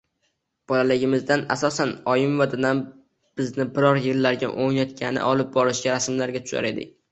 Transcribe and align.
Bolaligimizda 0.69 1.35
asosan 1.55 1.91
oyim 2.13 2.33
va 2.39 2.47
dadam 2.55 2.81
bizni 3.43 3.67
biror 3.77 4.01
yerlarga 4.07 4.51
oʻynatgani 4.67 5.29
olib 5.29 5.55
borishsa 5.61 5.95
rasmlarga 5.95 6.45
tushar 6.49 6.73
edik. 6.75 6.95